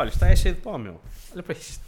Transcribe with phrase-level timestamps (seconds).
[0.00, 0.98] Olha, isto é cheio de pó, meu.
[1.30, 1.84] Olha para isto.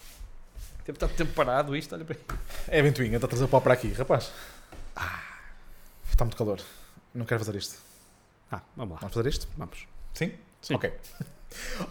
[0.84, 2.38] Teve tanto tempo parado isto, olha para isto.
[2.68, 4.30] É ventoinha, está a trazer o pau para aqui, rapaz.
[4.94, 5.18] Ah,
[6.10, 6.60] está muito calor.
[7.14, 7.76] Não quero fazer isto.
[8.50, 9.00] Ah, vamos lá.
[9.00, 9.48] Vamos fazer isto?
[9.56, 9.86] Vamos.
[10.12, 10.30] Sim?
[10.60, 10.74] Sim.
[10.74, 10.92] Ok.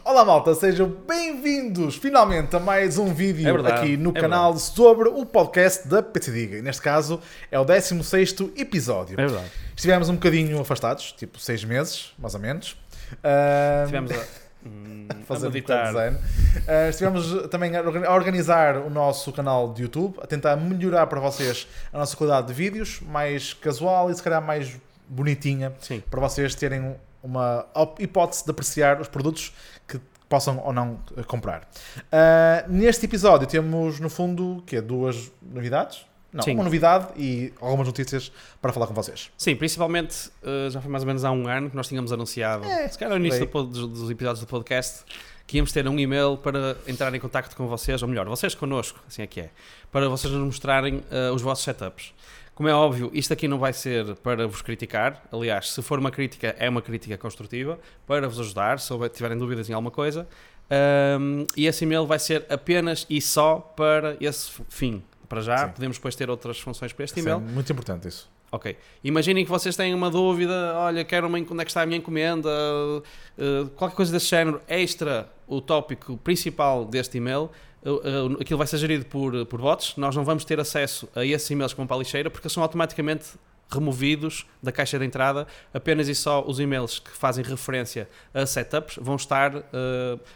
[0.06, 4.56] Olá malta, sejam bem-vindos finalmente a mais um vídeo É verdade, aqui no é canal
[4.60, 6.58] sobre o podcast da Diga.
[6.58, 7.20] E neste caso
[7.50, 9.20] é o 16º episódio.
[9.20, 9.52] É verdade.
[9.76, 12.78] Estivemos um bocadinho afastados, tipo 6 meses, mais ou menos.
[13.24, 15.92] Ah, Tivemos a, hum, fazer um meditar.
[15.94, 16.64] bocado de design.
[16.68, 21.08] Ah, estivemos também a orga- a organizar o nosso canal de YouTube, a tentar melhorar
[21.08, 24.76] para vocês a nossa qualidade de vídeos, mais casual e se calhar mais
[25.08, 26.02] bonitinha, Sim.
[26.10, 27.66] para vocês terem uma
[28.00, 29.54] hipótese de apreciar os produtos
[29.88, 31.68] que possam ou não eh, comprar.
[32.12, 36.06] Ah, neste episódio temos, no fundo, que duas novidades.
[36.34, 36.54] Não, Sim.
[36.54, 38.32] uma novidade e algumas notícias
[38.62, 39.30] para falar com vocês.
[39.38, 42.64] Sim, principalmente uh, já foi mais ou menos há um ano que nós tínhamos anunciado,
[42.64, 45.04] É, se calhar no início do dos, dos episódios do podcast,
[45.46, 49.00] que íamos ter um e-mail para entrar em contato com vocês, ou melhor, vocês connosco,
[49.08, 49.50] assim é que é,
[49.92, 52.14] para vocês nos mostrarem uh, os vossos setups.
[52.56, 56.12] Como é óbvio, isto aqui não vai ser para vos criticar, aliás, se for uma
[56.12, 60.28] crítica, é uma crítica construtiva, para vos ajudar, se tiverem dúvidas em alguma coisa,
[60.72, 65.04] Um, e esse e-mail vai ser apenas e só para esse fim.
[65.32, 65.72] Para já, Sim.
[65.72, 67.50] podemos depois ter outras funções para este Isso é e-mail.
[67.54, 68.30] muito importante isso.
[68.52, 68.76] Ok.
[69.02, 72.00] Imaginem que vocês têm uma dúvida, olha, quero uma, onde é que está a minha
[72.00, 77.50] encomenda, uh, qualquer coisa desse género, extra o tópico principal deste e-mail,
[77.82, 81.26] uh, uh, aquilo vai ser gerido por, por bots, nós não vamos ter acesso a
[81.26, 83.28] esses e-mails que vão para a lixeira porque são automaticamente
[83.72, 88.98] removidos da caixa de entrada, apenas e só os e-mails que fazem referência a setups
[89.02, 89.64] vão estar uh,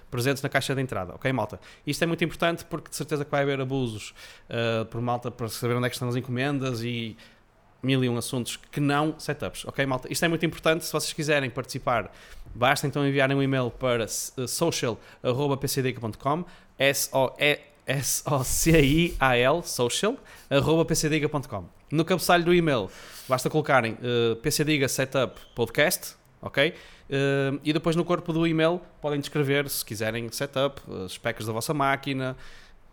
[0.10, 1.60] presentes na caixa de entrada, ok malta?
[1.86, 4.14] Isto é muito importante porque de certeza que vai haver abusos
[4.50, 7.18] uh, por malta para saber onde é que estão as encomendas e
[7.84, 10.12] mil e um assuntos que não setups, ok malta?
[10.12, 12.12] Isto é muito importante, se vocês quiserem participar,
[12.54, 16.46] basta então enviarem um e-mail para social.pcdica.com
[17.86, 20.18] S-O-C-I-A-L, social,
[20.50, 21.66] arroba pcdiga.com.
[21.92, 22.90] No cabeçalho do e-mail,
[23.28, 26.70] basta colocarem uh, pcdiga setup podcast, ok?
[26.70, 31.54] Uh, e depois no corpo do e-mail podem descrever, se quiserem, setup, uh, specs da
[31.54, 32.36] vossa máquina,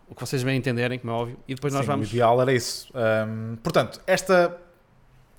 [0.07, 2.07] o que vocês bem entenderem, como é óbvio, e depois nós Sim, vamos...
[2.07, 2.87] O ideal era isso.
[2.93, 4.55] Ahm, portanto, esta,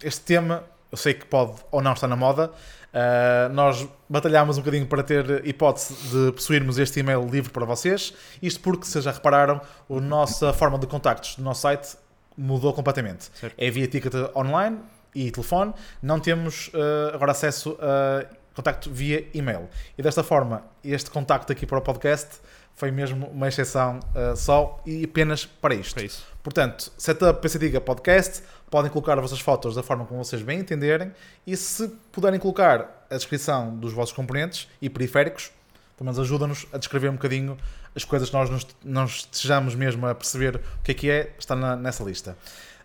[0.03, 0.64] este tema,
[0.94, 2.53] eu sei que pode ou não estar na moda.
[2.93, 8.15] Ah, nós batalhámos um bocadinho para ter hipótese de possuirmos este e-mail livre para vocês.
[8.41, 9.60] Isto porque, se já repararam,
[9.91, 11.97] a nossa forma de contactos do nosso site
[12.37, 13.28] mudou completamente.
[13.34, 13.55] Certo.
[13.59, 14.78] É via ticket online
[15.12, 15.75] e telefone.
[16.00, 18.25] Não temos ah, agora acesso a
[18.55, 19.69] contacto via e-mail.
[19.99, 22.38] E desta forma, este contacto aqui para o podcast
[22.76, 26.00] foi mesmo uma exceção ah, só e apenas para isto.
[26.00, 26.25] Isso.
[26.44, 28.43] Portanto, setup PC Diga Podcast,
[28.75, 31.12] podem colocar as vossas fotos da forma como vocês bem entenderem
[31.47, 35.53] e se puderem colocar a descrição dos vossos componentes e periféricos,
[35.97, 37.57] também nos ajuda-nos a descrever um bocadinho
[37.95, 41.33] as coisas que nós nos, não estejamos mesmo a perceber o que é que é,
[41.39, 42.37] está na- nessa lista.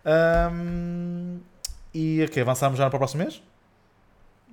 [0.04, 1.38] Ahm,
[1.92, 3.42] e aqui, avançamos já para o próximo mês?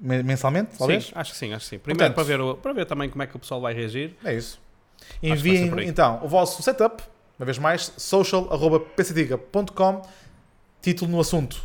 [0.02, 1.06] Me- Mensalmente, talvez?
[1.06, 1.78] Sim, acho que sim, acho que sim.
[1.78, 4.16] Primeiro Portanto- para, ver o- para ver também como é que o pessoal vai reagir.
[4.25, 4.59] É isso.
[5.22, 7.04] Enviem então o vosso setup,
[7.38, 10.02] uma vez mais, social.pcdiga.com,
[10.81, 11.61] título no assunto.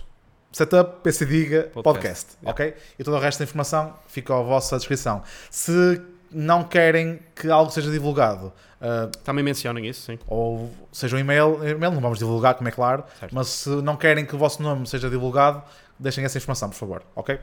[0.53, 2.75] Setup PCDiga Podcast, Podcast, ok?
[2.99, 5.23] E todo o resto da informação fica à vossa descrição.
[5.51, 6.01] Se
[6.31, 10.19] não querem que algo seja divulgado, ah, Também mencionem isso, sim.
[10.27, 13.35] ou seja um e-mail, e-mail não vamos divulgar, como é claro, Certo.
[13.35, 15.63] mas se não querem que o vosso nome seja divulgado,
[15.99, 17.39] deixem essa informação, por favor, ok?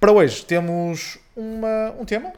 [0.00, 2.32] Para hoje temos uma, um tema,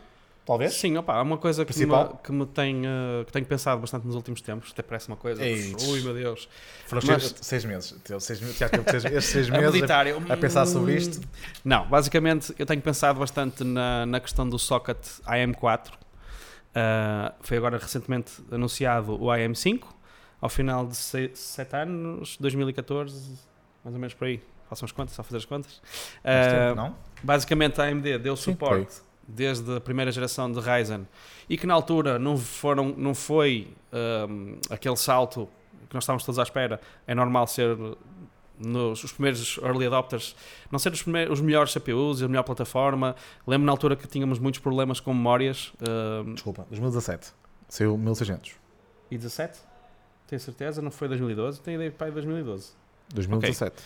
[0.44, 0.74] talvez?
[0.74, 4.06] Sim, opa, há uma coisa que me, que me tem, eh, que tenho pensado bastante
[4.06, 5.44] nos últimos tempos, até parece uma coisa.
[5.44, 5.74] Ei.
[5.88, 6.48] Ui, meu Deus.
[6.86, 7.94] Foram Mas- seis, meses.
[8.04, 11.20] Seis, seis, estes seis A meses eu- a pensar sobre isto.
[11.64, 15.92] Não, basicamente eu tenho pensado bastante na, na questão do socket AM4.
[16.74, 19.84] Ah, foi agora recentemente anunciado o AM5,
[20.40, 23.38] ao final de se- sete anos, 2014,
[23.84, 24.42] mais ou menos por aí.
[24.68, 25.80] Façam as contas, só fazer as contas.
[26.22, 26.96] Tempo, não?
[27.22, 28.96] basicamente a AMD deu Sim, suporte
[29.26, 31.06] desde a primeira geração de Ryzen
[31.48, 33.68] e que na altura não, foram, não foi
[34.28, 35.48] hum, aquele salto
[35.88, 36.80] que nós estávamos todos à espera.
[37.06, 37.76] É normal ser
[38.58, 40.36] nos os primeiros early adopters,
[40.70, 43.16] não ser os, primeiros, os melhores CPUs e a melhor plataforma.
[43.46, 45.72] Lembro na altura que tínhamos muitos problemas com memórias.
[46.24, 47.32] hum, Desculpa, 2017.
[47.68, 48.52] Saiu 1600.
[49.10, 49.58] e 17?
[50.26, 50.80] Tenho certeza?
[50.80, 51.60] Não foi 2012?
[51.60, 52.70] Tenho ideia para aí 2012.
[53.14, 53.76] 2017.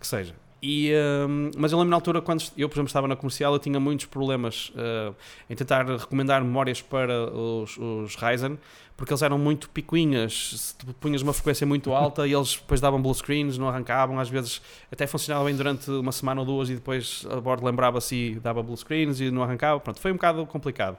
[0.00, 0.34] que seja.
[0.62, 0.92] E,
[1.28, 3.80] hum, mas eu lembro na altura, quando eu, por exemplo, estava na comercial, eu tinha
[3.80, 5.12] muitos problemas uh,
[5.50, 8.56] em tentar recomendar memórias para os, os Ryzen,
[8.96, 10.54] porque eles eram muito picuinhas.
[10.56, 14.20] Se tu punhas uma frequência muito alta e eles depois davam blue screens, não arrancavam,
[14.20, 14.62] às vezes
[14.92, 18.62] até funcionava bem durante uma semana ou duas e depois a bordo lembrava-se e dava
[18.62, 19.80] blue screens e não arrancava.
[19.80, 20.96] Pronto, foi um bocado complicado.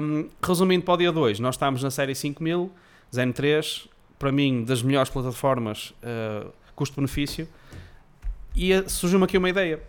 [0.00, 2.70] Um, resumindo para o dia 2, nós estamos na série 5000,
[3.12, 3.88] Zen 3,
[4.20, 7.48] para mim, das melhores plataformas uh, custo-benefício.
[8.58, 9.80] E eh, surgiu-me aqui uma ideia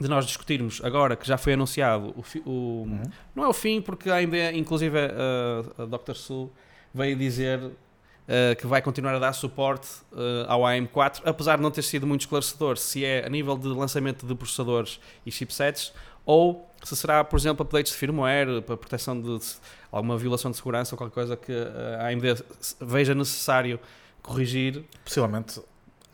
[0.00, 3.02] de nós discutirmos agora que já foi anunciado o, o uhum.
[3.34, 6.14] não é o fim porque ainda inclusive a, a Dr.
[6.14, 6.52] Sul
[6.92, 11.70] veio dizer uh, que vai continuar a dar suporte uh, ao AM4 apesar de não
[11.70, 15.92] ter sido muito esclarecedor se é a nível de lançamento de processadores e chipsets
[16.24, 19.54] ou se será por exemplo updates de firmware para proteção de, de
[19.92, 22.42] alguma violação de segurança ou qualquer coisa que a AMD
[22.80, 23.78] veja necessário
[24.20, 25.60] corrigir possivelmente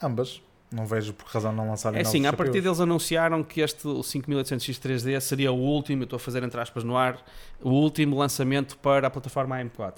[0.02, 3.60] ambas não vejo por que razão não lançarem É sim, a partir deles anunciaram que
[3.60, 7.22] este 5800X 3D seria o último, eu estou a fazer entre aspas no ar,
[7.60, 9.94] o último lançamento para a plataforma AM4,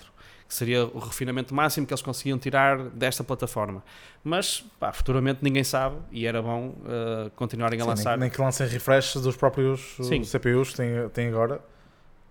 [0.47, 3.83] que seria o refinamento máximo que eles conseguiam tirar desta plataforma.
[4.23, 8.11] Mas, pá, futuramente ninguém sabe e era bom uh, continuarem a sim, lançar.
[8.13, 10.23] Nem, nem, que lancem refreshes dos próprios uh, sim.
[10.23, 11.61] CPUs que têm, têm agora,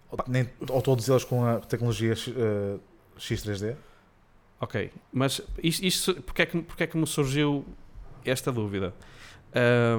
[0.09, 2.79] ou, nem, ou todos eles com a tecnologia uh,
[3.17, 3.75] X3D.
[4.61, 7.65] Ok, mas isto, isto porque, é que, porque é que me surgiu
[8.25, 8.93] esta dúvida.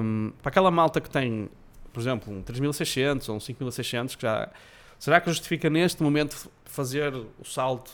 [0.01, 1.49] Um, para aquela malta que tem,
[1.91, 4.49] por exemplo, um 3600 ou um 5600, que já,
[4.97, 7.91] será que justifica neste momento fazer o salto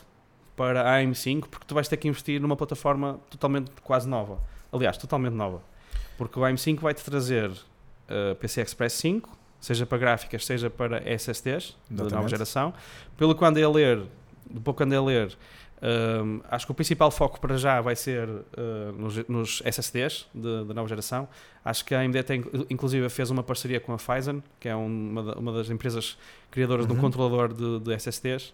[0.56, 1.48] para a AM5?
[1.50, 4.40] Porque tu vais ter que investir numa plataforma totalmente quase nova.
[4.72, 5.62] Aliás, totalmente nova.
[6.18, 11.76] Porque o AM5 vai-te trazer uh, PC Express 5, seja para gráficas, seja para SSDs,
[11.90, 12.74] da nova geração.
[13.16, 14.04] Pelo que andei a ler,
[14.50, 15.38] do pouco andei a ler,
[15.80, 20.74] um, acho que o principal foco para já vai ser uh, nos, nos, SSDs da
[20.74, 21.28] nova geração.
[21.64, 25.36] Acho que a AMD tem, inclusive fez uma parceria com a Phison, que é uma,
[25.36, 26.18] uma das empresas
[26.50, 26.88] criadoras uhum.
[26.88, 27.02] de um uhum.
[27.02, 28.54] controlador de, de SSDs.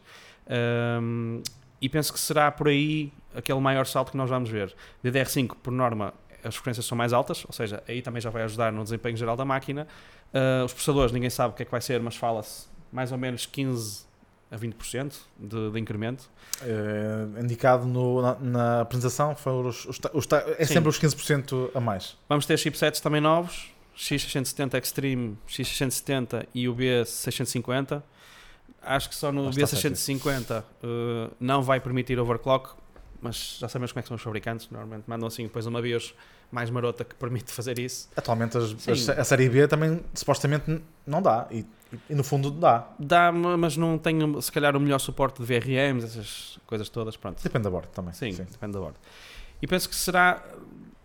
[1.01, 1.41] Um,
[1.81, 4.73] e penso que será por aí aquele maior salto que nós vamos ver.
[5.03, 8.71] DDR5, por norma, as frequências são mais altas, ou seja, aí também já vai ajudar
[8.71, 9.87] no desempenho geral da máquina.
[10.33, 13.17] Uh, os processadores, ninguém sabe o que é que vai ser, mas fala-se mais ou
[13.17, 14.12] menos 15
[14.53, 16.29] a 20% de, de incremento.
[16.61, 20.27] É, indicado no, na, na, apresentação foram os, os, os,
[20.57, 20.73] é Sim.
[20.75, 22.15] sempre os 15% a mais.
[22.29, 28.03] Vamos ter chipsets também novos, X670 Extreme, X670 e o B650.
[28.81, 32.75] Acho que só no B650 uh, não vai permitir overclock,
[33.21, 36.13] mas já sabemos como é que são os fabricantes, normalmente mandam assim depois uma BIOS
[36.53, 38.09] mais marota que permite fazer isso.
[38.15, 41.65] Atualmente as, as, a série B também supostamente não dá e,
[42.09, 42.87] e, no fundo dá.
[42.99, 47.41] Dá, mas não tem se calhar o melhor suporte de VRMs, essas coisas todas, pronto.
[47.41, 48.13] Depende da borda também.
[48.13, 48.97] Sim, Sim, depende da borda.
[49.61, 50.43] E penso que será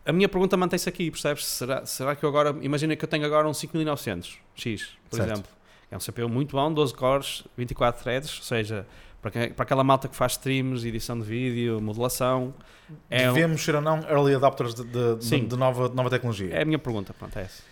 [0.05, 1.47] a minha pergunta mantém-se aqui, percebes?
[1.47, 4.39] Será, será que eu agora, imagina que eu tenho agora um 5900X,
[5.09, 5.33] por certo.
[5.33, 5.53] exemplo.
[5.91, 8.87] É um CPU muito bom, 12 cores, 24 threads, ou seja,
[9.21, 12.55] para, quem, para aquela malta que faz streams, edição de vídeo, modulação.
[13.11, 13.65] É Devemos um...
[13.65, 16.55] ser ou não early adopters de, de, de, de nova, nova tecnologia?
[16.55, 17.63] É a minha pergunta, pronto, é essa.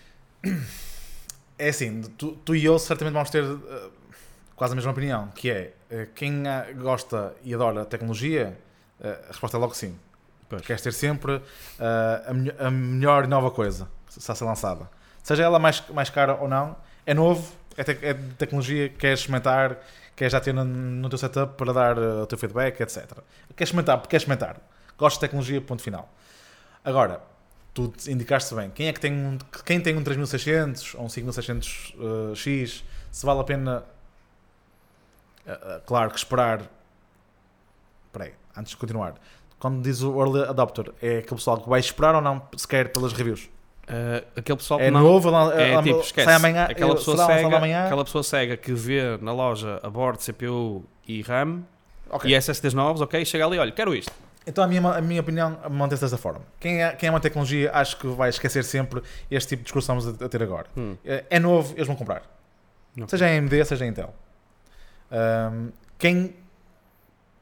[1.59, 3.91] É assim, tu, tu e eu certamente vamos ter uh,
[4.55, 6.43] quase a mesma opinião, que é, uh, quem
[6.77, 8.59] gosta e adora tecnologia,
[9.01, 9.99] uh, a resposta é logo sim.
[10.49, 10.63] Pois.
[10.63, 11.41] Queres ter sempre
[11.81, 14.89] a, a, melhor nova coisa que está a ser lançada.
[15.23, 19.78] Seja ela mais, mais cara ou não, é novo, é, te, é tecnologia, queres experimentar,
[20.14, 23.05] queres já ter no, no teu setup para dar uh, o teu feedback, etc.
[23.55, 24.61] Queres experimentar porque queres experimentar.
[24.99, 26.08] Gostas de tecnologia, ponto final.
[26.84, 27.20] Agora,
[27.75, 32.81] tu indicaste bem, quem é que tem um, quem tem um 3600 ou um 5600X,
[32.81, 33.84] uh, se vale a pena,
[35.46, 36.62] uh, claro que esperar.
[38.06, 39.14] Espera aí, antes de continuar.
[39.59, 43.12] Quando diz o early adopter, é aquele pessoal que vai esperar ou não sequer pelas
[43.12, 43.49] reviews?
[43.88, 46.25] Uh, aquele pessoal é não, novo, é, é, tipo, esquece.
[46.25, 50.85] sai amanhã, aquela pessoa, cega, aquela pessoa cega que vê na loja a bordo CPU
[51.07, 51.62] e RAM
[52.11, 52.33] okay.
[52.33, 54.11] e SSDs novos, ok, chega ali, olha, quero isto.
[54.45, 56.40] Então a minha, a minha opinião mantém-se desta forma.
[56.59, 59.97] Quem é, quem é uma tecnologia acho que vai esquecer sempre este tipo de discussão
[59.97, 60.66] que estamos a, a ter agora.
[60.76, 60.97] Hum.
[61.05, 62.23] É, é, novo, eles vão comprar.
[62.93, 63.09] Okay.
[63.09, 64.12] Seja AMD, seja Intel.
[65.12, 66.35] Um, quem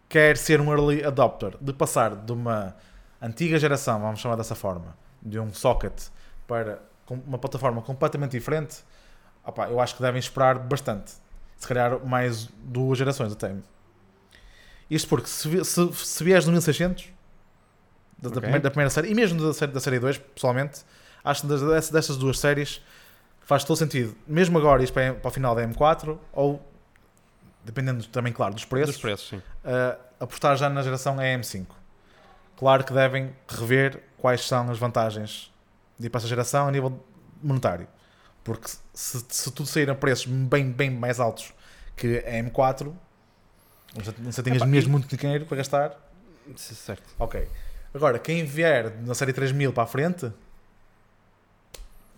[0.09, 2.75] quer ser um early adopter, de passar de uma
[3.21, 6.09] antiga geração, vamos chamar dessa forma, de um socket
[6.47, 8.79] para uma plataforma completamente diferente,
[9.45, 11.13] opa, eu acho que devem esperar bastante.
[11.57, 13.55] Se calhar mais duas gerações até.
[14.91, 17.05] Isto porque se, se, se vieres no 1600,
[18.19, 18.35] da, okay.
[18.35, 20.83] da, primeira, da, primeira, série, e mesmo da série, da série 2, pessoalmente,
[21.23, 22.83] acho que destas, destas duas séries
[23.41, 24.15] faz todo sentido.
[24.27, 26.63] Mesmo agora, isto para, para o final da M4, ou
[27.65, 29.37] dependendo também, claro, dos preços, dos preços sim.
[29.37, 31.67] Uh, apostar já na geração AM5.
[32.57, 35.53] Claro que devem rever quais são as vantagens
[35.99, 37.05] de ir para essa geração a nível
[37.43, 37.87] monetário.
[38.43, 41.53] Porque se, se tudo sair a preços bem, bem mais altos
[41.97, 42.93] que a M4,
[43.95, 45.97] você, você tinhas mesmo muito dinheiro para gastar.
[46.57, 47.03] Certo.
[47.19, 47.49] Ok.
[47.95, 50.31] Agora, quem vier na série 3000 para a frente,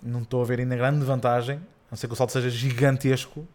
[0.02, 3.46] não estou a ver ainda grande vantagem, a não ser que o salto seja gigantesco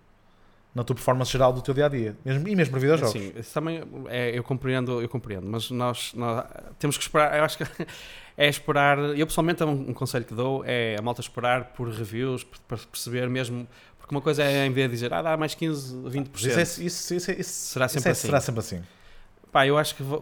[0.73, 2.15] na tua performance geral do teu dia a dia.
[2.23, 3.11] Mesmo, e mesmo para videojogos.
[3.11, 6.45] Sim, isso também é, eu compreendo, eu compreendo, mas nós, nós
[6.79, 7.63] temos que esperar, eu acho que
[8.37, 12.43] é esperar, eu pessoalmente um, um conselho que dou é a malta esperar por reviews,
[12.67, 13.67] para perceber mesmo,
[13.99, 16.35] porque uma coisa é em vez de dizer, ah, dá mais 15, 20%.
[16.35, 18.27] Isso, é- isso, isso, isso, isso- Será sempre é- assim.
[18.27, 18.81] será sempre assim.
[19.51, 20.21] Pá, eu acho que va-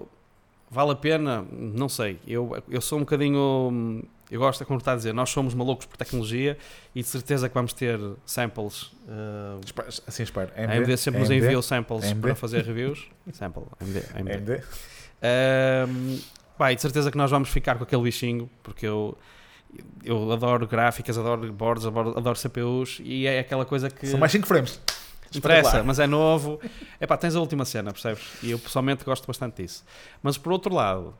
[0.69, 2.19] vale a pena, não sei.
[2.27, 4.03] Eu, eu sou um bocadinho.
[4.29, 6.57] Eu gosto, é como está a dizer, nós somos malucos por tecnologia
[6.93, 8.83] e de certeza que vamos ter samples.
[8.83, 9.59] uh,
[10.05, 10.51] Assim espero.
[10.55, 12.21] a AMD sempre nos AMD, enviou samples AMD.
[12.21, 13.07] para fazer reviews.
[13.33, 14.03] Sample, AMD.
[14.15, 14.31] AMD.
[14.33, 14.63] AMD.
[15.21, 16.19] Um,
[16.57, 19.17] pá, e de certeza que nós vamos ficar com aquele bichinho, porque eu,
[20.03, 24.07] eu adoro gráficas, adoro boards, adoro, adoro CPUs e é aquela coisa que.
[24.07, 24.79] São mais 5 frames.
[25.35, 25.83] Interessa, Espetacular.
[25.85, 26.59] mas é novo.
[26.99, 28.23] Epá, tens a última cena, percebes?
[28.41, 29.83] E eu pessoalmente gosto bastante disso.
[30.23, 31.15] Mas por outro lado,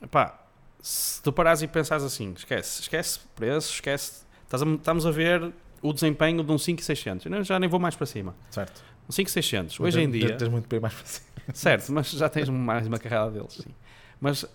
[0.00, 0.38] epá,
[0.80, 4.22] se tu parares e pensares assim, esquece, esquece preço, esquece.
[4.44, 7.26] Estás a- estamos a ver o desempenho de um 5600.
[7.26, 8.34] Eu já nem vou mais para cima.
[8.50, 8.82] Certo.
[9.08, 11.26] Um 5600, hoje em dia, Tens muito bem mais para cima.
[11.54, 13.54] certo, mas já tens mais uma carrada deles.
[13.54, 13.74] Sim.
[14.20, 14.48] Mas uh,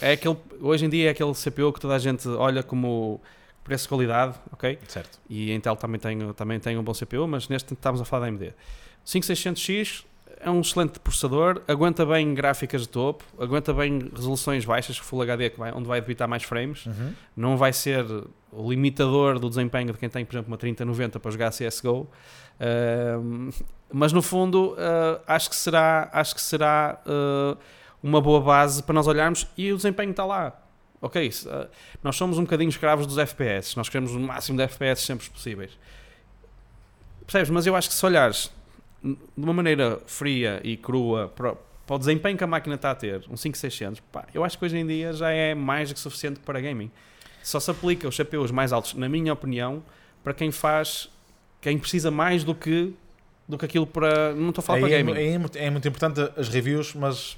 [0.00, 3.20] é aquele, hoje em dia é aquele CPU que toda a gente olha como
[3.62, 4.78] preço-qualidade, ok?
[4.88, 5.20] Certo.
[5.28, 8.22] E a Intel também tem, também tem um bom CPU, mas neste estamos a falar
[8.22, 8.54] da AMD.
[9.06, 10.04] 5600X
[10.42, 15.50] é um excelente processador, aguenta bem gráficas de topo, aguenta bem resoluções baixas, Full HD,
[15.50, 16.84] que vai, onde vai debitar mais frames.
[16.84, 17.14] Uhum.
[17.36, 18.04] Não vai ser
[18.50, 22.08] o limitador do desempenho de quem tem, por exemplo, uma 3090 para jogar CSGO.
[22.60, 23.50] Ahm,
[23.92, 27.56] mas no fundo, ah, acho que será, acho que será ah,
[28.02, 30.60] uma boa base para nós olharmos e o desempenho está lá.
[31.00, 31.68] Ok, ah,
[32.02, 35.78] nós somos um bocadinho escravos dos FPS, nós queremos o máximo de FPS sempre possíveis.
[37.24, 37.50] Percebes?
[37.50, 38.50] Mas eu acho que se olhares
[39.02, 41.54] de uma maneira fria e crua para,
[41.86, 44.64] para o desempenho que a máquina está a ter, um 5600, pá, eu acho que
[44.64, 46.90] hoje em dia já é mais do que suficiente para gaming.
[47.42, 49.82] Só se aplica os CPUs mais altos, na minha opinião,
[50.22, 51.08] para quem faz,
[51.60, 52.94] quem precisa mais do que
[53.48, 54.32] do que aquilo para.
[54.34, 55.34] Não estou a falar Aí para é, gaming.
[55.34, 57.36] é muito- é muito importante as reviews, mas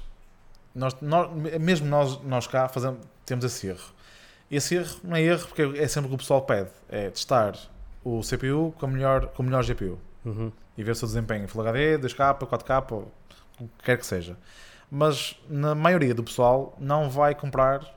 [0.73, 1.29] nós, nós-
[1.59, 3.89] mesmo nós, nós cá fazemos, temos esse erro.
[4.49, 7.57] Esse erro não é erro porque é sempre o que o pessoal pede: é testar
[8.03, 10.51] o CPU com a melhor, com a melhor GPU Uhum.
[10.77, 13.11] E ver o seu desempenho Full HD, 2K, 4K, ou
[13.59, 14.37] o que quer que seja.
[14.89, 17.95] Mas na maioria do pessoal não vai comprar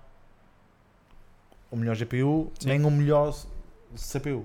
[1.70, 2.68] o melhor GPU Sim.
[2.68, 3.34] nem o melhor
[3.94, 4.44] CPU.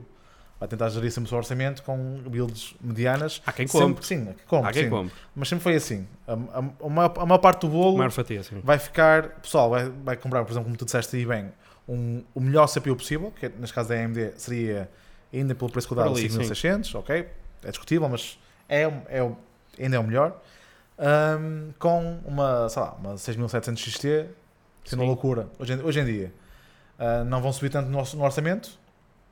[0.60, 3.42] Vai tentar gerir sempre o seu orçamento com builds medianas.
[3.46, 4.06] Há quem compre.
[4.06, 4.90] sim, compre, Há quem sim.
[4.90, 5.14] compre.
[5.36, 6.08] Mas sempre foi assim.
[6.26, 9.30] A, a, a maior, a maior parte do bolo Maior fatia, vai ficar.
[9.42, 11.52] Pessoal vai, vai comprar, por exemplo, como tu disseste aí bem,
[11.88, 14.90] um, o melhor CPU possível, que neste caso da AMD seria
[15.34, 17.28] ainda pelo preço que eu dava Por ali, 5600, ok?
[17.66, 18.40] É discutível, mas
[18.70, 19.32] é, é,
[19.80, 20.42] ainda é o melhor.
[20.98, 24.28] Ahm, com uma, sei lá, uma 6700 XT,
[24.86, 26.34] sendo uma loucura hoje em, hoje em dia.
[27.00, 28.80] Ah, não vão subir tanto no, orç- no orçamento.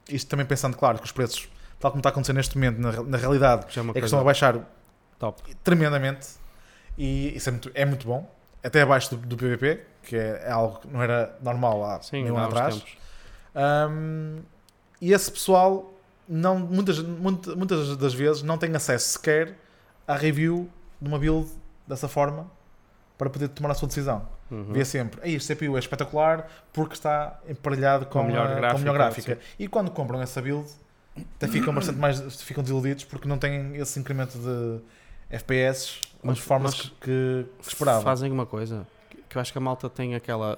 [0.09, 1.47] Isto também pensando, claro, que os preços,
[1.79, 4.23] tal como está a acontecer neste momento, na, na realidade, é é que estão a
[4.23, 4.59] baixar
[5.19, 5.55] top.
[5.63, 6.27] tremendamente
[6.97, 8.29] e isso é muito, é muito bom.
[8.63, 12.23] Até abaixo do, do PVP, que é, é algo que não era normal há Sim,
[12.23, 12.83] meio há ano uns atrás.
[13.55, 14.39] Um,
[14.99, 15.90] e esse pessoal,
[16.31, 19.57] não, muitas, muitas, das vezes, não tem acesso sequer
[20.07, 20.69] à review
[21.01, 21.49] de uma build
[21.87, 22.49] dessa forma
[23.17, 24.27] para poder tomar a sua decisão.
[24.49, 24.71] Uhum.
[24.73, 28.49] Vê sempre, "Ei, este CPU é espetacular porque está emparelhado com, Com a melhor a,
[28.49, 29.39] com gráfica, melhor gráfica.
[29.59, 30.67] E quando compram essa build,
[31.35, 34.79] até ficam bastante mais ficam desiludidos porque não têm esse incremento de
[35.29, 38.01] FPS, Mas- mas performance mas que, que esperavam.
[38.03, 38.87] Fazem uma coisa
[39.29, 40.57] que eu acho que a malta tem aquela.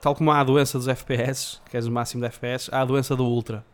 [0.00, 2.84] Tal como há a doença dos FPS, que é o máximo de FPS, há a
[2.84, 3.64] doença do Ultra.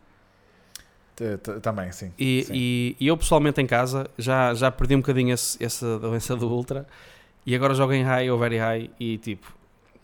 [1.61, 2.11] Também, sim.
[2.17, 2.53] E, Sim.
[2.55, 6.47] e, e eu pessoalmente em casa já, já perdi um bocadinho esse, essa doença do
[6.49, 6.85] Ultra
[7.45, 9.51] e agora jogo em high ou very high e tipo,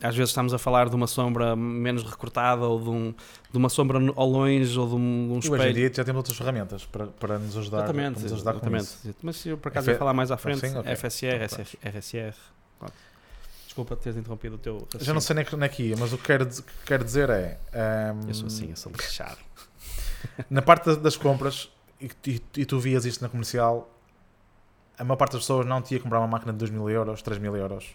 [0.02, 3.14] às vezes estamos a falar de uma sombra menos recortada ou de, um,
[3.52, 5.74] de uma sombra ao longe ou de um, de um E hoje em espelho.
[5.74, 8.90] dia já temos outras ferramentas para, para nos ajudar, para Exatamente, nos ajudar exatamente.
[9.22, 10.96] Mas eu por acaso F- ia falar mais à frente, sim, ok.
[10.96, 12.36] FSR, Então, SF, RSR.
[12.80, 12.94] Pronto.
[13.66, 16.24] Desculpa teres interrompido o teu Já não sei nem que- nem ia, mas o que
[16.24, 16.48] quero,
[16.86, 17.58] quero dizer é.
[17.74, 19.38] ehm, Eu sou assim, eu sou lixado.
[20.50, 21.70] Na parte das, compras,
[22.00, 23.90] e, e- e tu vias isto na comercial,
[24.98, 27.40] a maior parte das pessoas não tinha comprar uma máquina de 2 mil euros, 3
[27.40, 27.86] mil euros.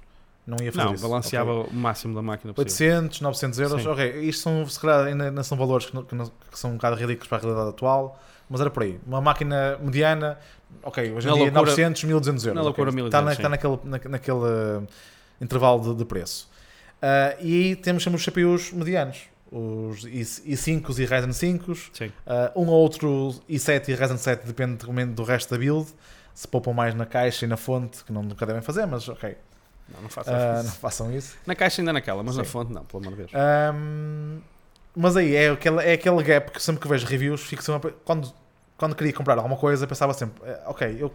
[0.47, 1.09] Não ia fazer Não, isso.
[1.09, 1.71] balanceava ok?
[1.73, 2.95] o máximo da máquina possível.
[2.97, 3.89] 800, 900 euros, Sim.
[3.89, 4.21] ok.
[4.23, 6.97] Isto são, se calhar, ainda, são valores que, não- que não- que são um bocado
[6.97, 8.99] ridículos para a realidade atual, mas era por aí.
[9.07, 10.39] Uma máquina mediana,
[10.83, 12.57] ok, hoje em Na dia loucura- 900, 1200 euros.
[12.57, 12.97] na loucura, ok.
[12.97, 14.87] 1200, Está, na- está naquele, na- naquele uh,
[15.41, 16.49] intervalo de, de preço.
[17.03, 19.23] Ah, e temos sempre os CPUs medianos.
[19.50, 22.07] Os i- i5 e Ryzen 5, Sim.
[22.07, 25.88] uh, um ou outro i7 e Ryzen 7, depende do resto da build.
[26.35, 29.37] Se poupam mais na caixa e na fonte, que não, nunca devem fazer, mas ok,
[29.92, 30.76] Não, não faço uh, não isso.
[30.78, 31.37] façam isso.
[31.47, 32.50] Na caixa ainda naquela, mas na Sim.
[32.50, 33.33] fonte não, pelo amor de Deus.
[33.75, 34.38] Um,
[34.95, 38.33] mas aí é aquele, é aquele gap que sempre que vejo reviews, fico sempre, quando,
[38.76, 41.12] quando queria comprar alguma coisa, pensava sempre: eh, ok, eu eu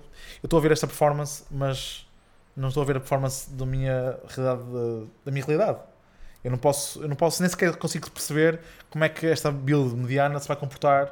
[0.47, 2.05] estou a ver esta performance, mas
[2.55, 4.63] não estou a ver a performance da minha realidade.
[5.25, 5.79] Da minha realidade.
[6.45, 8.59] Eu não posso, eu não posso nem sequer consigo perceber
[8.91, 11.11] como é que esta build mediana se vai comportar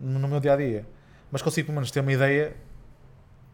[0.00, 0.84] no, meu dia a dia.
[1.30, 2.52] Mas consigo pelo menos ter uma ideia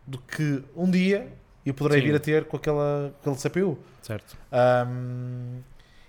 [0.07, 1.31] do que um dia
[1.66, 2.07] eu poderei Sim.
[2.07, 3.78] vir a ter com aquela, aquele CPU.
[4.00, 4.38] Certo.
[4.88, 5.61] Um,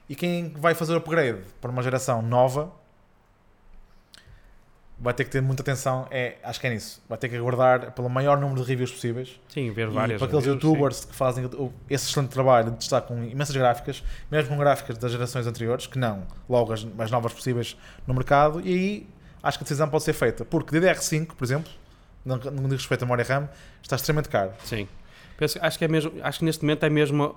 [0.08, 2.72] e quem vai fazer o upgrade para uma geração nova
[5.04, 6.08] vai ter que ter muita atenção.
[6.10, 7.04] É, acho que é nisso.
[7.10, 9.40] Vai ter que aguardar pelo maior número de reviews possíveis.
[9.50, 10.18] Sim, ver E várias.
[10.18, 11.44] para aqueles reviews, youtubers que fazem
[11.90, 16.00] esse excelente trabalho de estar com imensas gráficas, mesmo com gráficas das gerações anteriores, que
[16.00, 19.08] não, logo as mais novas possíveis no mercado, e aí
[19.44, 20.46] acho que a decisão pode ser feita.
[20.46, 21.72] Porque DDR5, por exemplo,
[22.26, 23.50] no no que diz respeito à memória RAM,
[23.82, 24.52] está extremamente caro.
[24.64, 24.78] Sim.
[24.78, 24.88] Sim.
[25.38, 27.36] Penso- acho que é mesmo, acho que neste momento é mesmo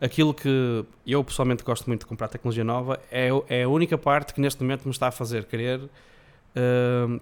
[0.00, 4.34] aquilo que eu pessoalmente gosto muito de comprar tecnologia nova, é, é a única parte
[4.34, 5.80] que neste momento me está a fazer querer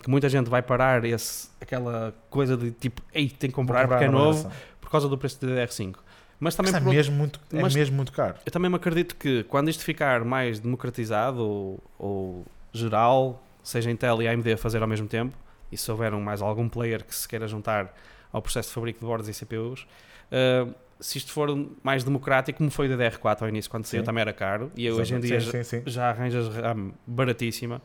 [0.03, 4.05] que muita gente vai parar esse, aquela coisa de tipo, ei, tem que comprar, porque
[4.05, 4.51] é novo,
[4.81, 5.97] por causa do preço do DDR5.
[6.39, 8.35] Mas também Mas é mesmo muito, é mas- mesmo muito caro.
[8.45, 14.21] eu também me acredito que quando isto ficar mais democratizado ou, ou geral, seja Intel
[14.23, 15.35] e AMD a fazer ao mesmo tempo,
[15.73, 17.95] e se houver um- mais algum player que se queira juntar
[18.33, 19.87] ao processo de fabrico de bordas e CPUs,
[20.31, 21.49] uh, se isto for
[21.83, 25.15] mais democrático, como foi o DDR4 ao início, quando saiu também era caro, e hoje
[25.15, 27.83] em dia sim, sim, já arranjas RAM baratíssima.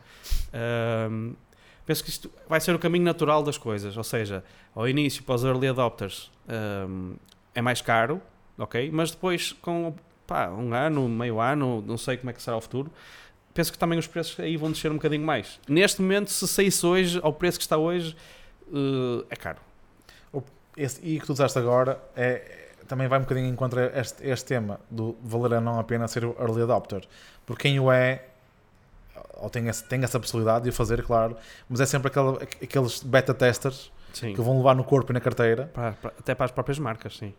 [0.52, 1.32] Ahm,
[1.86, 5.34] penso que isto vai ser o caminho natural das coisas, ou seja, ao início para
[5.34, 7.14] os early adopters ahm,
[7.54, 8.20] é mais caro,
[8.58, 8.90] ok?
[8.92, 9.94] Mas depois com
[10.26, 12.90] pá, um ano, meio ano, não sei como é que será o futuro,
[13.52, 15.58] penso que também os preços aí vão descer um bocadinho mais.
[15.68, 18.16] Neste momento, se saísse hoje, ao preço que está hoje,
[18.72, 19.58] eh, é caro.
[20.76, 24.26] Esse, e o que tu usaste agora é- também vai um bocadinho em contra este,
[24.26, 27.02] este tema do valer a não a pena ser o early adopter.
[27.46, 28.24] Porque quem o é,
[29.34, 31.36] ou tem, esse, tem essa possibilidade de o fazer, claro,
[31.68, 34.34] mas é sempre aquele, aqueles beta testers Sim.
[34.34, 37.16] que vão levar no corpo e na carteira, Para- para- até para as próprias marcas,
[37.16, 37.32] sim.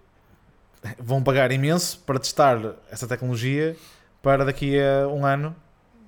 [0.98, 2.58] vão pagar imenso para testar
[2.90, 3.76] essa tecnologia
[4.22, 5.56] para daqui a um ano,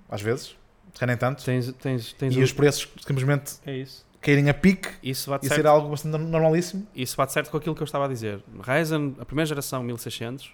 [0.10, 0.56] às vezes,
[0.94, 4.06] se nem tanto, Tens, tens, tens e um- os preços simplesmente É isso.
[4.24, 5.62] Caírem a pique Isso bate e certo.
[5.62, 6.88] ser algo bastante normalíssimo.
[6.96, 8.42] Isso bate certo com aquilo que eu estava a dizer.
[8.62, 10.52] Ryzen, a primeira geração 1600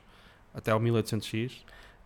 [0.54, 1.52] até ao 1800X,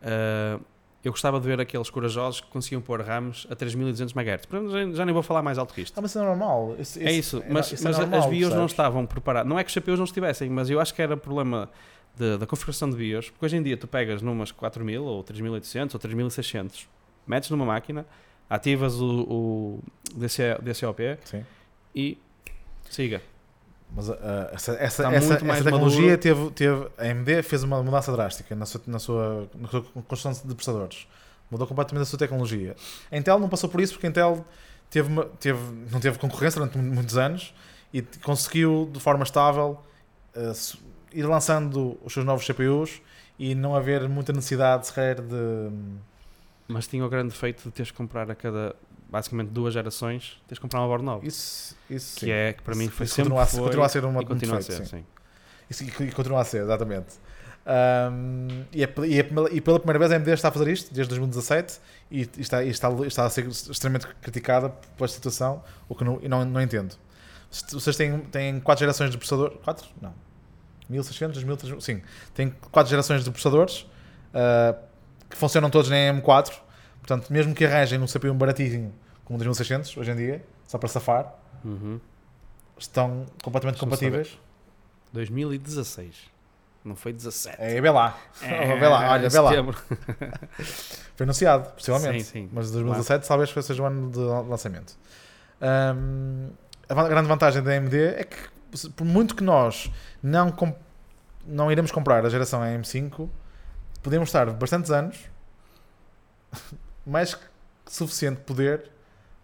[0.01, 0.59] eh,
[1.03, 4.47] eu gostava de ver aqueles corajosos que conseguiam pôr RAMs a 3200 MHz.
[4.95, 5.97] Já, nem vou falar mais alto que isto.
[5.97, 6.75] Ah, mas isso é normal.
[6.79, 9.49] Isso, é isso, mas, isso é mas normal, as BIOS não estavam preparadas.
[9.49, 11.69] Não é que os CPUs não estivessem, mas eu acho que era problema
[12.15, 15.93] de- da configuração de BIOS, porque hoje em dia tu pegas numas 4000 ou 3800
[15.95, 16.87] ou 3600,
[17.27, 18.05] metes numa máquina,
[18.55, 19.83] ativas o, o
[20.15, 21.45] DC, DCOP Sim.
[21.95, 22.17] e
[22.89, 23.21] siga.
[23.95, 24.13] Mas uh,
[24.51, 26.87] essa, essa, Está essa, essa tecnologia teve, teve.
[26.97, 31.07] A AMD fez uma mudança drástica na sua, na sua, na sua construção de processadores.
[31.51, 32.75] Mudou completamente a sua tecnologia.
[33.11, 34.43] A Intel não passou por isso porque a Intel
[34.89, 35.59] teve, uma- teve,
[35.91, 37.53] não teve concorrência durante mu- muitos anos
[37.93, 39.79] e conseguiu, de forma estável,
[40.35, 40.77] uh,
[41.11, 42.99] ir lançando os seus novos CPUs
[43.37, 45.69] e não haver muita necessidade sequer de.
[46.67, 48.75] Mas tinha o grande defeito de teres que comprar a cada,
[49.09, 51.25] basicamente, duas gerações, teres que comprar uma board nova.
[51.25, 52.31] Isso, isso que sim.
[52.31, 54.57] é, que para mim foi isso sempre continua foi continua a ser uma e continua
[54.57, 54.85] a ser, sim.
[54.85, 55.05] sim.
[55.69, 57.15] Isso, e, continua a ser, exatamente.
[57.65, 60.93] Ahm, e, é, e, é, e pela primeira vez a AMD está a fazer isto,
[60.93, 61.79] desde 2017,
[62.11, 66.27] e, e está, está, está a ser extremamente criticada pela situação, o que não, e
[66.27, 66.95] não, não entendo.
[67.71, 69.51] Vocês têm, têm quatro gerações de processador.
[69.59, 69.87] Quatro?
[70.01, 70.13] Não.
[70.89, 72.01] 1600, 2300, sim.
[72.33, 73.85] Tem quatro gerações de processadores
[74.33, 74.75] ah,
[75.33, 76.53] que funcionam todos na M4.
[76.99, 78.93] Portanto, mesmo que arranjem um CPU baratíssimo
[79.25, 81.33] como o 2600 hoje em dia, só para safar,
[81.65, 81.99] Uhum.
[82.77, 84.37] estão completamente compatíveis.
[85.13, 86.31] 2016.
[86.83, 87.55] Não foi 17.
[87.59, 88.17] É, vê lá.
[88.41, 89.51] vê lá, olha, vê lá.
[91.15, 92.23] Foi anunciado, possivelmente.
[92.23, 92.49] Sim, sim.
[92.51, 94.97] Mas 2017 talvez seja o ano de lançamento.
[95.61, 96.49] Ahm,
[96.89, 99.89] a grande vantagem da AMD é que, por muito que nós
[100.21, 100.53] não,
[101.45, 103.29] não iremos comprar a geração AM5,
[104.03, 105.17] podemos estar bastantes anos,
[107.05, 107.43] mais que
[107.87, 108.91] suficiente poder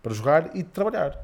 [0.03, 1.17] para jogar e trabalhar.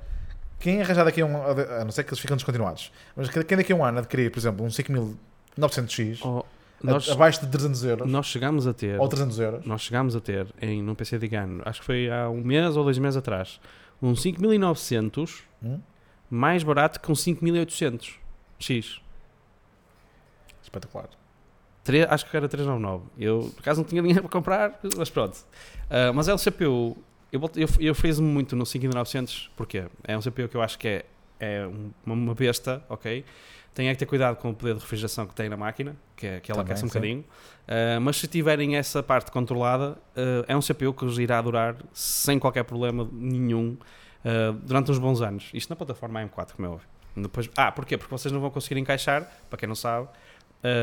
[0.59, 3.71] Quem arranjar daqui a um a não ser que eles ficam descontinuados, mas quem daqui
[3.73, 6.43] a um ano adquirir, por exemplo, um 5900X Oh, a-
[6.83, 8.99] nós, abaixo de 300 euros nós chegámos a ter.
[8.99, 11.29] ou 300 euros, Nós chegámos a ter em, num PC de
[11.65, 13.59] acho que foi há um mês ou dois meses atrás,
[14.01, 15.79] um 5900 Hum?
[16.29, 18.15] mais barato que um 5800
[18.59, 19.01] X.
[20.63, 21.09] espetacular.
[21.85, 23.05] Tre- acho que era 399.
[23.17, 25.37] Eu, por acaso, não tinha dinheiro para comprar, mas pronto.
[25.89, 26.97] Ah, mas é o CPU
[27.31, 30.87] eu, eu, eu friso-me muito no 5900, porque é um CPU que eu acho que
[30.87, 31.05] é,
[31.39, 33.23] é um- uma besta, ok?
[33.73, 36.25] Tem é que ter cuidado com o poder de refrigeração que tem na máquina, que,
[36.25, 36.93] é, que ela Também, aquece um sim.
[36.93, 37.25] bocadinho.
[37.67, 41.75] Ah, mas se tiverem essa parte controlada, ah, é um CPU que vos irá durar
[41.93, 43.77] sem qualquer problema nenhum
[44.63, 45.51] durante uns bons anos.
[45.53, 46.87] Isto na plataforma AM4, como é óbvio.
[47.15, 47.95] Depois, ah, porquê?
[47.97, 50.07] Porque vocês não vão conseguir encaixar, para quem não sabe,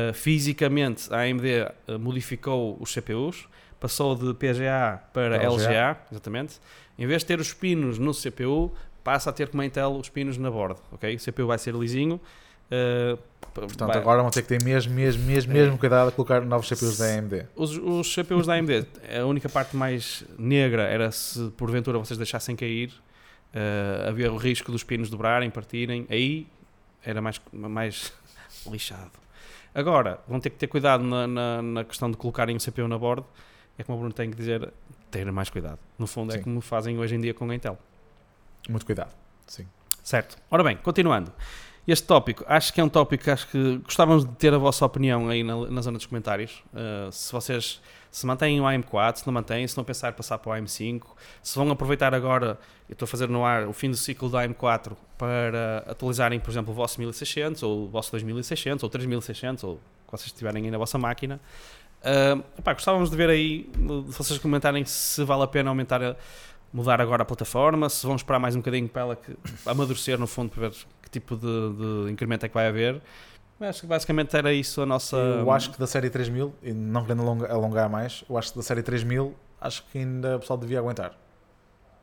[0.09, 1.43] ah, fisicamente a AMD
[1.87, 3.47] ah, modificou os CPUs,
[3.79, 5.47] passou de PGA para LGA.
[5.67, 6.59] LGA, exatamente.
[6.97, 8.71] Em vez de ter os pinos no CPU,
[9.03, 11.15] passa a ter como a Intel os pinos na borda, ok?
[11.15, 12.19] O CPU vai ser lisinho.
[12.71, 13.17] ah,
[13.53, 15.55] Portanto, vai- agora vão ter que ter mesmo, mesmo, mesmo, É.
[15.55, 17.45] mesmo cuidado a colocar novos CPUs da AMD.
[17.55, 18.85] Os, os CPUs da AMD,
[19.21, 22.91] a única parte mais negra era se porventura vocês deixassem cair,
[23.53, 26.47] eh, havia o risco dos pinos dobrarem, partirem, aí
[27.05, 28.11] era mais, mais
[28.65, 29.11] lixado.
[29.73, 32.97] Agora, vão ter que ter cuidado na, na, na questão de colocarem o CPU na
[32.97, 33.25] borda,
[33.77, 34.71] é como o Bruno tem que dizer,
[35.09, 35.79] ter mais cuidado.
[35.97, 36.43] No fundo é Sim.
[36.43, 37.77] como fazem hoje em dia com a Intel.
[38.69, 39.13] Muito cuidado.
[39.47, 39.67] Sim.
[40.03, 40.37] Certo.
[40.51, 41.31] Ora bem, continuando.
[41.85, 44.85] Este tópico, acho que é um tópico que acho que gostávamos de ter a vossa
[44.85, 46.63] opinião aí na, na zona dos comentários.
[46.73, 50.37] Uh, se vocês se mantêm o AM4, se não mantêm, se não pensar em passar
[50.37, 51.01] para o AM5,
[51.41, 54.37] se vão aproveitar agora, eu estou a fazer no ar o fim do ciclo do
[54.37, 59.73] AM4 para atualizarem, por exemplo, o vosso 1600 ou o vosso 2600 ou 3600 ou
[59.73, 61.41] o que vocês tiverem aí na vossa máquina.
[62.01, 62.41] Uh,
[62.73, 66.15] gostávamos de ver aí, de vocês comentarem se vale a pena aumentar, a-
[66.71, 70.27] mudar agora a plataforma, se vão esperar mais um bocadinho para ela que, amadurecer no
[70.27, 70.75] fundo para ver
[71.13, 73.01] tipo de, de incremento é que vai haver.
[73.59, 75.15] Acho que basicamente era isso a nossa.
[75.15, 78.57] Eu acho que da série 3000, e não querendo alonga- alongar mais, eu acho que
[78.57, 81.17] da série 3000, acho que ainda o pessoal devia aguentar.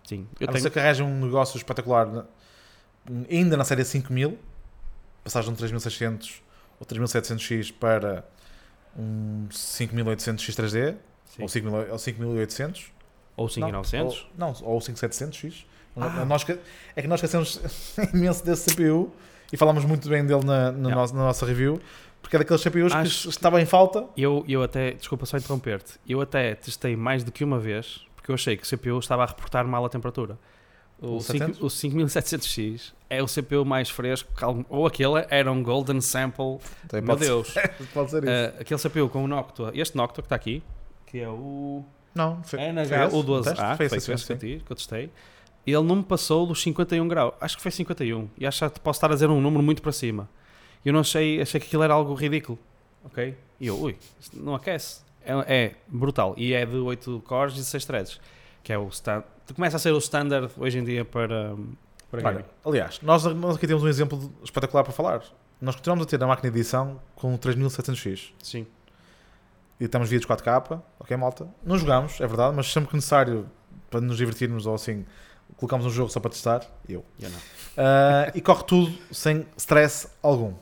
[0.05, 0.71] Sim, Eu a não tenho.
[0.73, 2.25] que um negócio espetacular
[3.31, 4.39] ainda na série 5000,
[5.23, 6.43] passagem de um 3600
[6.79, 8.25] ou 3700X para
[8.97, 10.97] um 5800X 3D
[11.27, 11.43] Sim.
[11.43, 12.93] ou 5000 ou 5800
[13.37, 14.15] Ou 5900.
[14.19, 15.65] Ou, não, ou o 5700X.
[15.97, 16.25] Ah.
[16.25, 16.47] Nós,
[16.97, 17.61] é que nós esquecemos
[18.15, 19.13] imenso desse CPU
[19.53, 21.81] e falamos muito bem dele na, na, nossa, na nossa review,
[22.23, 24.07] porque é daqueles CPUs Acho- que estava em falta.
[24.17, 28.31] Eu, eu até, desculpa só interromper-te, eu até testei mais do que uma vez, porque
[28.31, 30.39] eu achei que o CPU estava a reportar mal a temperatura.
[31.03, 31.61] O, O 5 700?
[31.63, 34.31] o 5700X é o CPU mais fresco,
[34.69, 37.49] ou aquele era um Golden Sample, Também meu pode, Deus.
[37.49, 38.31] Ser, pode ser isso.
[38.31, 40.63] Eh, aquele CPU com o Noctua, este Noctua que está aqui,
[41.07, 41.83] que é o
[42.15, 42.93] não, foi, foi esse?
[42.93, 43.57] NH-U12A, Teste?
[43.77, 45.11] foi, Foi foi esse, que eu testei,
[45.67, 48.97] ele não me passou dos 51 graus, acho que foi 51, e acho que posso
[48.99, 50.29] estar a dizer um número muito para cima.
[50.85, 52.59] Eu não achei, achei que aquilo era algo ridículo,
[53.05, 53.37] ok?
[53.61, 53.97] E eu, ui,
[54.35, 55.01] não aquece.
[55.23, 58.21] É, é brutal, e é de 8 cores e 6 threads,
[58.63, 59.23] que é o stand,
[59.55, 61.55] começa a ser o standard hoje em dia para,
[62.11, 65.23] para Olha, aliás, nós, nós aqui temos um exemplo de- espetacular para falar.
[65.61, 68.67] Nós continuamos a ter a máquina de edição com o 3700X Sim.
[69.79, 71.47] e estamos vídeos 4K, ok, malta?
[71.63, 73.47] Não jogamos, é verdade, mas sempre que necessário
[73.91, 75.05] para nos divertirmos ou assim,
[75.57, 76.67] colocamos um jogo só para testar.
[76.89, 77.05] Eu.
[77.21, 77.39] Eu não.
[77.39, 80.55] Uh, e corre tudo sem stress algum.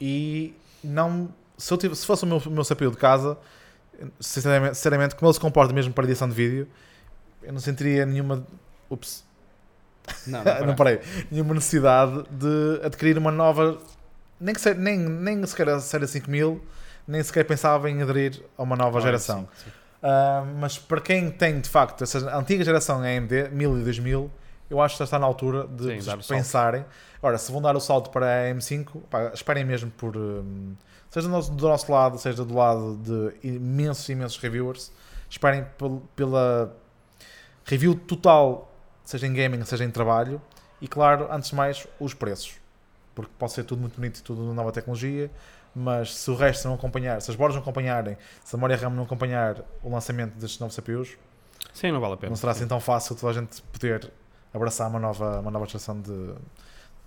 [0.00, 1.28] E não.
[1.56, 3.38] Se, eu tive- se fosse o meu, meu CPU de casa,
[4.20, 6.68] sinceramente, sinceramente, como ele se comporta mesmo para edição de vídeo,
[7.42, 8.44] eu não sentiria nenhuma.
[8.90, 9.24] Ups,
[10.26, 11.00] Não, não parei.
[11.30, 13.78] Nenhuma necessidade de adquirir uma nova.
[14.38, 16.62] Nem, que se, nem, nem sequer a série 5000,
[17.08, 19.48] nem sequer pensava em aderir a uma nova geração.
[19.56, 19.70] Sim, sim.
[20.06, 24.30] Uh, mas para quem tem de facto essa antiga geração AMD, 1000 e 2000,
[24.70, 26.84] eu acho que já está na altura de Sim, pensarem.
[27.18, 30.16] Agora, se vão dar o salto para a M5, pá, esperem mesmo por.
[30.16, 30.74] um,
[31.10, 34.92] seja do nosso, do nosso lado, seja do lado de imensos, imensos reviewers,
[35.28, 36.72] esperem pel- pela
[37.64, 40.40] review total, seja em gaming, seja em trabalho,
[40.80, 42.54] e claro, antes de mais, os preços.
[43.12, 45.30] Porque pode ser tudo muito bonito e tudo nova tecnologia,
[45.78, 48.90] mas se o resto não acompanhar, se as bordas não acompanharem, se a memória RAM
[48.90, 51.18] não acompanhar o lançamento destes novos CPUs,
[51.74, 52.30] Sim, não vale a pena.
[52.30, 54.10] não será assim tão fácil toda a gente poder
[54.54, 56.32] abraçar uma nova, uma nova geração de,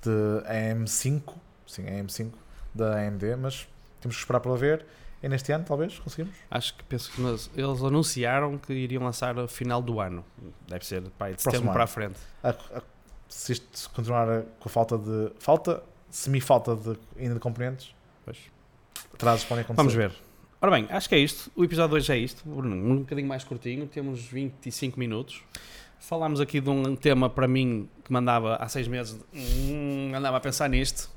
[0.04, 1.34] de AM5,
[1.66, 2.32] sim, AM5
[2.76, 3.68] da AMD, mas
[4.00, 4.86] temos que esperar para ver.
[5.22, 6.34] É neste ano, talvez, conseguimos?
[6.50, 10.24] Acho que penso que nós- eles anunciaram que iriam lançar a final do ano.
[10.68, 12.18] Deve ser pá, de setembro para a frente.
[12.42, 12.82] A- a-
[13.28, 15.32] se isto continuar com a falta de.
[15.40, 18.38] falta, semi-falta de, ainda de componentes, Pois.
[19.20, 19.76] Podem acontecer.
[19.76, 20.12] Vamos ver.
[20.62, 21.52] Ora bem, acho que é isto.
[21.56, 22.42] O episódio hoje é isto.
[22.48, 25.42] Bruno, Um bocadinho mais curtinho, temos 25 minutos.
[26.00, 30.40] Falámos aqui de um tema para mim que mandava há seis meses, hum, andava a
[30.40, 31.10] pensar nisto.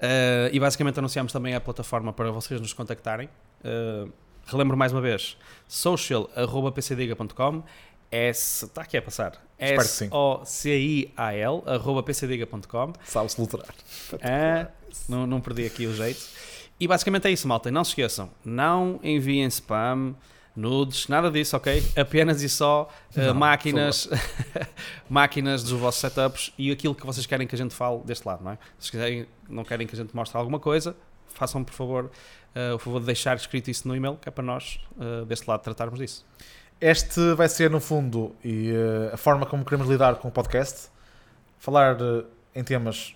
[0.00, 3.28] Eh, e basicamente anunciámos também a plataforma para vocês nos contactarem.
[3.62, 4.06] Eh,
[4.46, 5.36] relembro mais uma vez:
[5.68, 7.62] social.pcdiga.com
[8.10, 9.44] S, está aqui a passar.
[9.58, 10.06] Espero que sim.
[10.06, 12.92] S-O-C-I-A-L, arroba pcdiga.com.
[13.04, 13.74] Sabe-se luterar.
[14.22, 14.68] Ah,
[15.08, 16.20] não, não perdi aqui o jeito.
[16.78, 17.70] E basicamente é isso, malta.
[17.70, 20.14] Não se esqueçam, não enviem spam,
[20.56, 21.82] nudes, nada disso, ok?
[21.96, 24.08] Apenas e só uh, Não, máquinas,
[25.08, 28.42] máquinas dos vossos setups e aquilo que vocês querem que a gente fale deste lado,
[28.44, 28.58] não é?
[28.78, 30.96] Se quiserem, não querem que a gente mostre alguma coisa,
[31.28, 34.44] façam por favor uh, o favor de deixar escrito isso no e-mail, que é para
[34.44, 36.24] nós uh, deste lado tratarmos disso.
[36.80, 38.72] Este vai ser, no fundo, e
[39.12, 40.88] a forma como queremos lidar com o podcast,
[41.56, 41.96] falar
[42.54, 43.14] em temas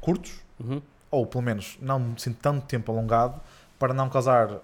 [0.00, 0.82] curtos, Uhum.
[1.10, 3.40] Ou pelo menos não assim, tanto tempo alongado,
[3.78, 4.58] para não causar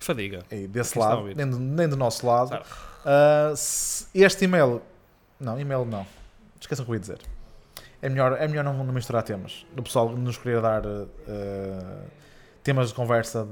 [0.00, 0.42] Fadiga.
[0.68, 2.48] desse lado, nem do, nem do nosso lado.
[2.48, 2.64] Claro.
[3.04, 3.52] Uh,
[4.14, 4.82] este e-mail,
[5.38, 6.06] não, e-mail não,
[6.60, 7.18] esqueçam o que eu ia dizer.
[8.02, 9.64] É melhor, é melhor não, não misturar temas.
[9.74, 11.06] Do pessoal nos querer dar uh,
[12.62, 13.48] temas de conversa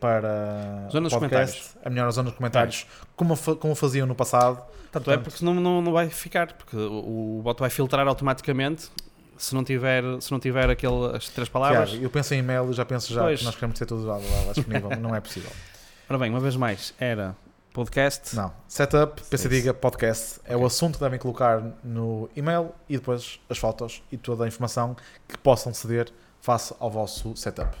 [0.00, 4.62] para Zona podcast, é melhor na zona dos comentários, como, fa- como faziam no passado.
[4.92, 8.90] Tanto é porque senão não, não vai ficar, porque o, o bot vai filtrar automaticamente
[9.38, 11.96] se não tiver, se não tiver aquele, as três palavras.
[12.00, 13.38] Eu penso em e-mail e já penso já Pois.
[13.38, 14.90] que nós queremos ter tudo lá, lá- disponível.
[15.00, 15.50] não é possível.
[16.10, 17.36] Ora bem, uma vez mais, era
[17.72, 18.34] podcast.
[18.34, 18.52] Não.
[18.66, 20.40] Setup, PC Diga, podcast.
[20.44, 24.48] É o assunto que devem colocar no e-mail e depois as fotos e toda a
[24.48, 24.96] informação
[25.28, 26.08] que possam ceder
[26.40, 27.76] face ao vosso setup.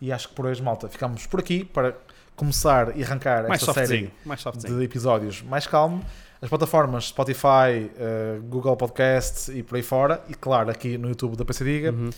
[0.00, 1.94] E acho que por hoje, malta, ficamos por aqui para
[2.36, 4.12] começar e arrancar mais esta série
[4.54, 6.04] de episódios mais calmo.
[6.44, 10.22] As plataformas Spotify, eh, Google Podcasts e por aí fora.
[10.28, 11.90] E claro, aqui no YouTube da PC Diga.
[11.90, 12.10] Uhum.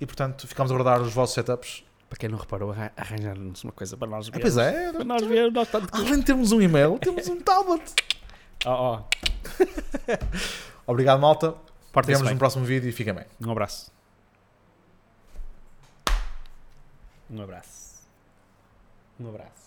[0.00, 1.82] E portanto, ficamos a guardar os vossos setups.
[2.08, 4.42] Para quem não reparou, arran- arranjar-nos uma coisa para nós vermos.
[4.42, 5.88] pois é, Para nós vermos, nós tanto...
[5.92, 7.82] além de termos um e-mail, temos um tablet.
[8.64, 9.02] Oh, oh.
[10.86, 11.52] Obrigado, malta.
[11.92, 12.34] Bem.
[12.34, 13.24] no próximo vídeo e fiquem bem.
[13.44, 13.90] Um abraço.
[17.28, 18.06] Um abraço.
[19.18, 19.61] Um abraço.